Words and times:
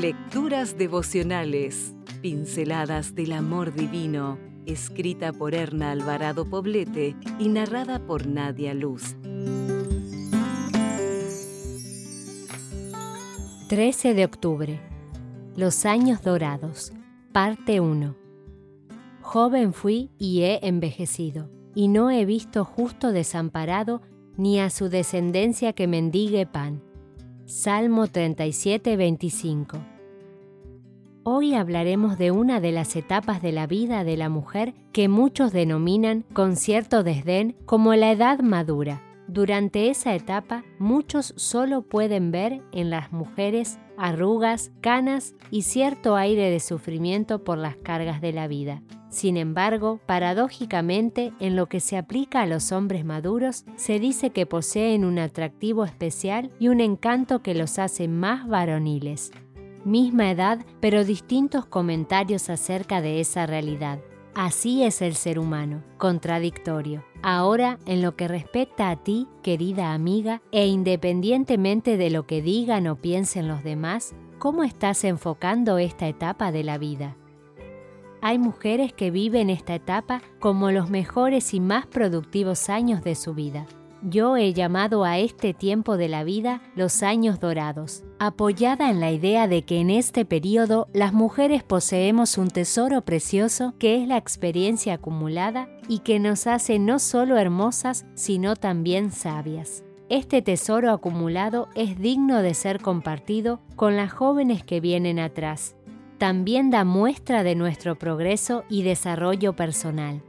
Lecturas 0.00 0.78
devocionales, 0.78 1.94
pinceladas 2.22 3.14
del 3.14 3.32
amor 3.32 3.74
divino, 3.74 4.38
escrita 4.64 5.30
por 5.30 5.54
Erna 5.54 5.90
Alvarado 5.90 6.48
Poblete 6.48 7.14
y 7.38 7.50
narrada 7.50 8.06
por 8.06 8.26
Nadia 8.26 8.72
Luz. 8.72 9.14
13 13.68 14.14
de 14.14 14.24
octubre. 14.24 14.80
Los 15.54 15.84
años 15.84 16.22
dorados. 16.22 16.94
Parte 17.32 17.80
1. 17.80 18.16
Joven 19.20 19.74
fui 19.74 20.08
y 20.16 20.44
he 20.44 20.66
envejecido, 20.66 21.50
y 21.74 21.88
no 21.88 22.10
he 22.10 22.24
visto 22.24 22.64
justo 22.64 23.12
desamparado 23.12 24.00
ni 24.38 24.60
a 24.60 24.70
su 24.70 24.88
descendencia 24.88 25.74
que 25.74 25.86
mendigue 25.86 26.46
pan. 26.46 26.82
Salmo 27.44 28.06
37, 28.06 28.96
25. 28.96 29.99
Hoy 31.22 31.52
hablaremos 31.54 32.16
de 32.16 32.30
una 32.30 32.60
de 32.60 32.72
las 32.72 32.96
etapas 32.96 33.42
de 33.42 33.52
la 33.52 33.66
vida 33.66 34.04
de 34.04 34.16
la 34.16 34.30
mujer 34.30 34.72
que 34.90 35.08
muchos 35.08 35.52
denominan 35.52 36.24
con 36.32 36.56
cierto 36.56 37.02
desdén 37.02 37.56
como 37.66 37.94
la 37.94 38.10
edad 38.10 38.40
madura. 38.40 39.02
Durante 39.28 39.90
esa 39.90 40.14
etapa, 40.14 40.64
muchos 40.78 41.34
solo 41.36 41.82
pueden 41.82 42.30
ver 42.30 42.62
en 42.72 42.88
las 42.88 43.12
mujeres 43.12 43.78
arrugas, 43.98 44.72
canas 44.80 45.34
y 45.50 45.62
cierto 45.62 46.16
aire 46.16 46.50
de 46.50 46.58
sufrimiento 46.58 47.44
por 47.44 47.58
las 47.58 47.76
cargas 47.76 48.22
de 48.22 48.32
la 48.32 48.48
vida. 48.48 48.82
Sin 49.10 49.36
embargo, 49.36 50.00
paradójicamente, 50.06 51.34
en 51.38 51.54
lo 51.54 51.66
que 51.66 51.80
se 51.80 51.98
aplica 51.98 52.40
a 52.40 52.46
los 52.46 52.72
hombres 52.72 53.04
maduros, 53.04 53.66
se 53.76 53.98
dice 53.98 54.30
que 54.30 54.46
poseen 54.46 55.04
un 55.04 55.18
atractivo 55.18 55.84
especial 55.84 56.50
y 56.58 56.68
un 56.68 56.80
encanto 56.80 57.42
que 57.42 57.54
los 57.54 57.78
hace 57.78 58.08
más 58.08 58.48
varoniles. 58.48 59.32
Misma 59.84 60.30
edad, 60.30 60.64
pero 60.80 61.04
distintos 61.04 61.64
comentarios 61.64 62.50
acerca 62.50 63.00
de 63.00 63.20
esa 63.20 63.46
realidad. 63.46 63.98
Así 64.34 64.84
es 64.84 65.02
el 65.02 65.14
ser 65.14 65.38
humano, 65.38 65.82
contradictorio. 65.96 67.02
Ahora, 67.22 67.78
en 67.86 68.02
lo 68.02 68.14
que 68.14 68.28
respecta 68.28 68.90
a 68.90 68.96
ti, 68.96 69.26
querida 69.42 69.92
amiga, 69.92 70.42
e 70.52 70.66
independientemente 70.66 71.96
de 71.96 72.10
lo 72.10 72.26
que 72.26 72.42
digan 72.42 72.86
o 72.86 72.96
piensen 72.96 73.48
los 73.48 73.64
demás, 73.64 74.14
¿cómo 74.38 74.62
estás 74.62 75.02
enfocando 75.04 75.78
esta 75.78 76.06
etapa 76.06 76.52
de 76.52 76.62
la 76.62 76.78
vida? 76.78 77.16
Hay 78.22 78.38
mujeres 78.38 78.92
que 78.92 79.10
viven 79.10 79.48
esta 79.48 79.74
etapa 79.74 80.20
como 80.38 80.70
los 80.70 80.90
mejores 80.90 81.54
y 81.54 81.60
más 81.60 81.86
productivos 81.86 82.68
años 82.68 83.02
de 83.02 83.14
su 83.14 83.34
vida. 83.34 83.66
Yo 84.02 84.38
he 84.38 84.54
llamado 84.54 85.04
a 85.04 85.18
este 85.18 85.52
tiempo 85.52 85.98
de 85.98 86.08
la 86.08 86.24
vida 86.24 86.62
los 86.74 87.02
años 87.02 87.38
dorados, 87.38 88.02
apoyada 88.18 88.90
en 88.90 88.98
la 88.98 89.12
idea 89.12 89.46
de 89.46 89.62
que 89.62 89.78
en 89.78 89.90
este 89.90 90.24
periodo 90.24 90.88
las 90.94 91.12
mujeres 91.12 91.62
poseemos 91.62 92.38
un 92.38 92.48
tesoro 92.48 93.02
precioso 93.02 93.74
que 93.78 94.00
es 94.00 94.08
la 94.08 94.16
experiencia 94.16 94.94
acumulada 94.94 95.68
y 95.86 95.98
que 95.98 96.18
nos 96.18 96.46
hace 96.46 96.78
no 96.78 96.98
solo 96.98 97.36
hermosas, 97.36 98.06
sino 98.14 98.56
también 98.56 99.12
sabias. 99.12 99.84
Este 100.08 100.40
tesoro 100.40 100.92
acumulado 100.92 101.68
es 101.74 101.98
digno 101.98 102.40
de 102.40 102.54
ser 102.54 102.80
compartido 102.80 103.60
con 103.76 103.96
las 103.96 104.12
jóvenes 104.12 104.64
que 104.64 104.80
vienen 104.80 105.18
atrás, 105.18 105.76
también 106.16 106.70
da 106.70 106.84
muestra 106.84 107.42
de 107.42 107.54
nuestro 107.54 107.96
progreso 107.96 108.64
y 108.68 108.82
desarrollo 108.82 109.54
personal. 109.54 110.22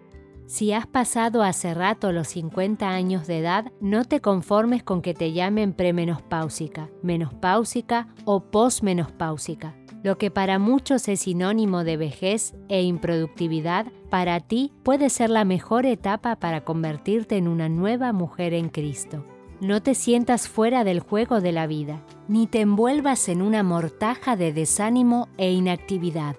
Si 0.51 0.73
has 0.73 0.85
pasado 0.85 1.43
hace 1.43 1.73
rato 1.73 2.11
los 2.11 2.27
50 2.27 2.89
años 2.89 3.25
de 3.25 3.39
edad, 3.39 3.71
no 3.79 4.03
te 4.03 4.19
conformes 4.19 4.83
con 4.83 5.01
que 5.01 5.13
te 5.13 5.31
llamen 5.31 5.71
premenopáusica, 5.71 6.89
menopáusica 7.01 8.09
o 8.25 8.41
posmenopáusica. 8.51 9.77
Lo 10.03 10.17
que 10.17 10.29
para 10.29 10.59
muchos 10.59 11.07
es 11.07 11.21
sinónimo 11.21 11.85
de 11.85 11.95
vejez 11.95 12.53
e 12.67 12.81
improductividad, 12.83 13.85
para 14.09 14.41
ti 14.41 14.73
puede 14.83 15.09
ser 15.09 15.29
la 15.29 15.45
mejor 15.45 15.85
etapa 15.85 16.35
para 16.35 16.65
convertirte 16.65 17.37
en 17.37 17.47
una 17.47 17.69
nueva 17.69 18.11
mujer 18.11 18.53
en 18.53 18.67
Cristo. 18.67 19.25
No 19.61 19.81
te 19.81 19.95
sientas 19.95 20.49
fuera 20.49 20.83
del 20.83 20.99
juego 20.99 21.39
de 21.39 21.53
la 21.53 21.65
vida, 21.65 22.03
ni 22.27 22.45
te 22.45 22.59
envuelvas 22.59 23.29
en 23.29 23.41
una 23.41 23.63
mortaja 23.63 24.35
de 24.35 24.51
desánimo 24.51 25.29
e 25.37 25.53
inactividad. 25.53 26.35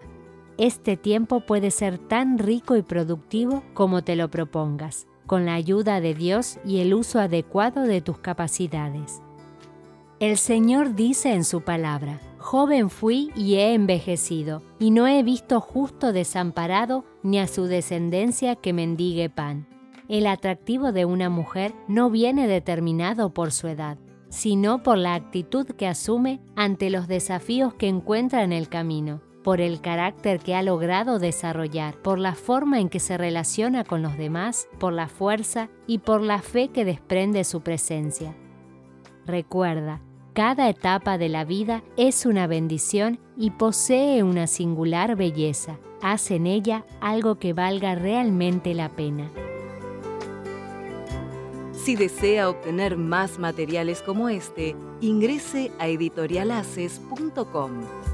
Este 0.62 0.96
tiempo 0.96 1.40
puede 1.40 1.72
ser 1.72 1.98
tan 1.98 2.38
rico 2.38 2.76
y 2.76 2.82
productivo 2.82 3.64
como 3.74 4.02
te 4.02 4.14
lo 4.14 4.30
propongas, 4.30 5.08
con 5.26 5.44
la 5.44 5.54
ayuda 5.54 6.00
de 6.00 6.14
Dios 6.14 6.60
y 6.64 6.78
el 6.78 6.94
uso 6.94 7.18
adecuado 7.18 7.82
de 7.82 8.00
tus 8.00 8.18
capacidades. 8.18 9.22
El 10.20 10.38
Señor 10.38 10.94
dice 10.94 11.34
en 11.34 11.42
su 11.42 11.62
palabra, 11.62 12.20
Joven 12.38 12.90
fui 12.90 13.32
y 13.34 13.56
he 13.56 13.74
envejecido, 13.74 14.62
y 14.78 14.92
no 14.92 15.08
he 15.08 15.24
visto 15.24 15.60
justo 15.60 16.12
desamparado 16.12 17.04
ni 17.24 17.40
a 17.40 17.48
su 17.48 17.64
descendencia 17.64 18.54
que 18.54 18.72
mendigue 18.72 19.28
pan. 19.30 19.66
El 20.08 20.28
atractivo 20.28 20.92
de 20.92 21.04
una 21.06 21.28
mujer 21.28 21.74
no 21.88 22.08
viene 22.08 22.46
determinado 22.46 23.34
por 23.34 23.50
su 23.50 23.66
edad, 23.66 23.98
sino 24.28 24.84
por 24.84 24.96
la 24.96 25.14
actitud 25.14 25.66
que 25.66 25.88
asume 25.88 26.38
ante 26.54 26.88
los 26.88 27.08
desafíos 27.08 27.74
que 27.74 27.88
encuentra 27.88 28.44
en 28.44 28.52
el 28.52 28.68
camino, 28.68 29.22
por 29.42 29.60
el 29.60 29.80
carácter 29.80 30.40
que 30.40 30.54
ha 30.54 30.62
logrado 30.62 31.18
desarrollar, 31.18 31.94
por 31.96 32.18
la 32.18 32.34
forma 32.34 32.80
en 32.80 32.88
que 32.88 33.00
se 33.00 33.18
relaciona 33.18 33.84
con 33.84 34.02
los 34.02 34.16
demás, 34.16 34.68
por 34.78 34.92
la 34.92 35.08
fuerza 35.08 35.68
y 35.86 35.98
por 35.98 36.22
la 36.22 36.40
fe 36.40 36.68
que 36.68 36.84
desprende 36.84 37.44
su 37.44 37.60
presencia. 37.60 38.34
Recuerda, 39.26 40.00
cada 40.32 40.68
etapa 40.68 41.18
de 41.18 41.28
la 41.28 41.44
vida 41.44 41.82
es 41.96 42.24
una 42.24 42.46
bendición 42.46 43.20
y 43.36 43.50
posee 43.50 44.22
una 44.22 44.46
singular 44.46 45.16
belleza. 45.16 45.78
Haz 46.00 46.30
en 46.30 46.46
ella 46.46 46.84
algo 47.00 47.38
que 47.38 47.52
valga 47.52 47.94
realmente 47.94 48.74
la 48.74 48.88
pena. 48.88 49.30
Si 51.74 51.96
desea 51.96 52.48
obtener 52.48 52.96
más 52.96 53.38
materiales 53.38 54.02
como 54.02 54.28
este, 54.28 54.76
ingrese 55.00 55.72
a 55.78 55.88
editorialaces.com. 55.88 58.11